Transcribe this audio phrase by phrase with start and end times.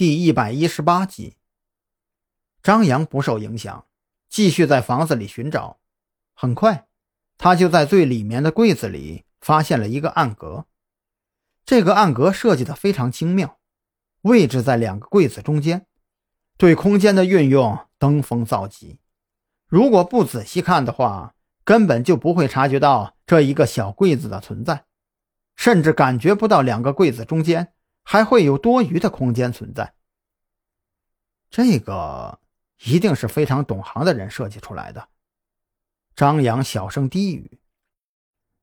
[0.00, 1.36] 第一百一十八集，
[2.62, 3.86] 张扬不受影响，
[4.30, 5.78] 继续在房子里寻找。
[6.32, 6.86] 很快，
[7.36, 10.64] 他就在最里面的柜子里发现了一个暗格。
[11.66, 13.58] 这个暗格设计的非常精妙，
[14.22, 15.86] 位置在两个柜子中间，
[16.56, 19.00] 对空间的运用登峰造极。
[19.66, 24.86] 如果不仔细看的话，根本就不会察觉到这一个小柜子的存在，
[25.56, 27.74] 甚至感觉不到两个柜子中间。
[28.02, 29.94] 还会有多余的空间存在。
[31.50, 32.38] 这个
[32.84, 35.08] 一定是非常懂行的人设计出来的。
[36.14, 37.60] 张扬小声低语：“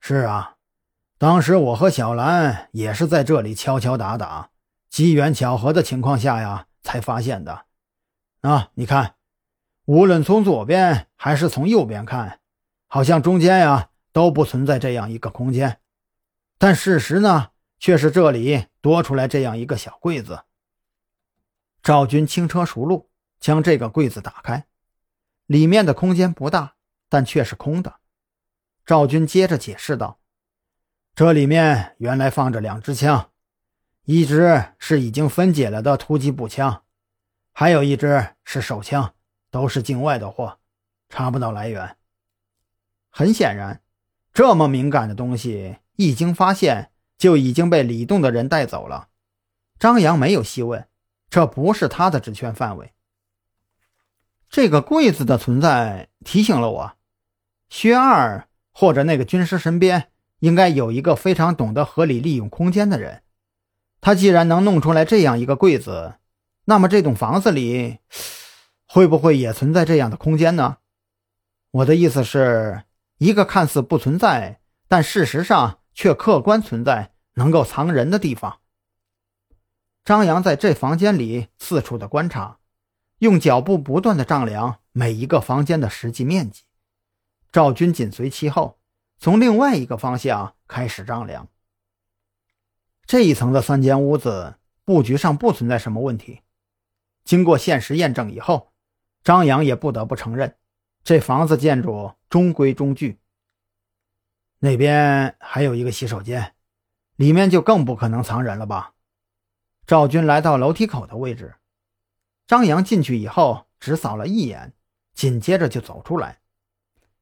[0.00, 0.56] 是啊，
[1.18, 4.50] 当时我和小兰也是在这里敲敲打打，
[4.88, 7.66] 机缘巧合的情况下呀，才发现的。
[8.40, 9.14] 啊，你看，
[9.84, 12.40] 无论从左边还是从右边看，
[12.88, 15.80] 好像中间呀都不存在这样一个空间。
[16.58, 17.50] 但事实呢？”
[17.82, 20.44] 却是这里多出来这样一个小柜子。
[21.82, 24.68] 赵军轻车熟路，将这个柜子打开，
[25.46, 26.76] 里面的空间不大，
[27.08, 27.96] 但却是空的。
[28.86, 30.20] 赵军接着解释道
[31.16, 33.32] ：“这里面原来放着两支枪，
[34.04, 36.84] 一支是已经分解了的突击步枪，
[37.50, 39.12] 还有一支是手枪，
[39.50, 40.60] 都是境外的货，
[41.08, 41.96] 查不到来源。
[43.10, 43.82] 很显然，
[44.32, 46.90] 这么敏感的东西一经发现。”
[47.22, 49.06] 就已经被李栋的人带走了。
[49.78, 50.88] 张扬没有细问，
[51.30, 52.94] 这不是他的职权范围。
[54.50, 56.92] 这个柜子的存在提醒了我，
[57.68, 60.08] 薛二或者那个军师身边
[60.40, 63.22] 应该有一个非常懂得合理利用空间的人。
[64.00, 66.16] 他既然能弄出来这样一个柜子，
[66.64, 67.98] 那么这栋房子里
[68.84, 70.78] 会不会也存在这样的空间呢？
[71.70, 72.82] 我的意思是，
[73.18, 77.11] 一个看似不存在，但事实上却客观存在。
[77.34, 78.60] 能够藏人的地方。
[80.04, 82.58] 张扬在这房间里四处的观察，
[83.18, 86.64] 用脚步不断的丈量每一个房间的实际面积。
[87.52, 88.80] 赵军紧随其后，
[89.18, 91.48] 从另外一个方向开始丈量。
[93.06, 96.40] 这一层的三间屋子布局上不存在什么问题。
[97.24, 98.72] 经过现实验证以后，
[99.22, 100.56] 张扬也不得不承认，
[101.04, 103.20] 这房子建筑中规中矩。
[104.58, 106.54] 那边还有一个洗手间。
[107.16, 108.94] 里面就更不可能藏人了吧？
[109.86, 111.56] 赵军来到楼梯口的位置，
[112.46, 114.72] 张扬进去以后只扫了一眼，
[115.12, 116.40] 紧接着就走出来。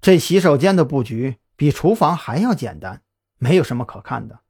[0.00, 3.02] 这洗手间的布局比厨房还要简单，
[3.38, 4.40] 没有什么可看的。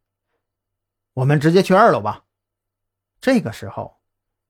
[1.15, 2.25] 我们直接去二楼吧。
[3.21, 3.99] 这个时候，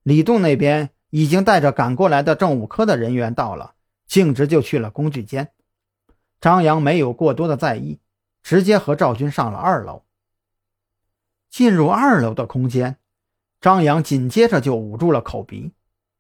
[0.03, 3.75] 李栋那边已经带着赶过来的政务科的人员到了，
[4.07, 5.53] 径直就去了工具间。
[6.41, 8.01] 张扬没有过多的在意，
[8.43, 10.05] 直接和赵军上了二楼。
[11.55, 12.97] 进入二楼的空间，
[13.61, 15.73] 张扬紧接着就捂住了口鼻，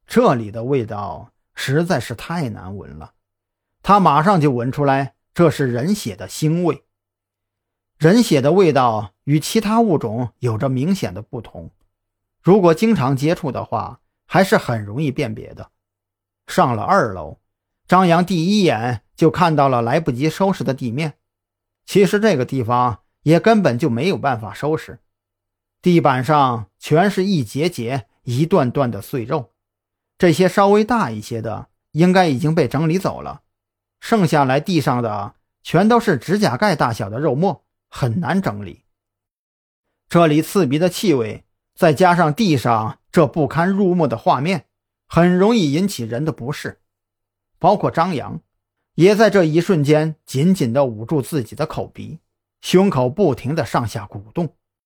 [0.06, 3.14] 这里的味道实在是太难闻了。
[3.82, 6.84] 他马上就闻出来，这是人血的腥味。
[7.98, 11.72] 人血的味道与其他物种有着明显的不同，
[12.40, 15.72] 如果经常接触的话，还是很容易辨别的。
[16.46, 17.40] 上了二楼，
[17.88, 21.14] 张扬第一眼就看到了来不及收拾的地面。
[21.84, 25.00] 其实这个地方也根本就没有办法收拾。
[25.84, 29.52] 地板上全是一节节、一段段的碎肉，
[30.16, 33.42] 这些稍微大一些的应该已经被整理走了，
[34.00, 38.84] 剩下来地上的全都是指甲盖大小的肉末，很难整理。
[40.08, 41.44] 这里刺鼻的气味，
[41.74, 44.64] 再加上地上这不堪入目的画面，
[45.06, 46.80] 很容易引起人的不适。
[47.58, 48.40] 包括张扬，
[48.94, 52.20] 也在这一瞬间紧紧地捂住自己的口鼻，
[52.62, 54.56] 胸口不停地上下鼓动。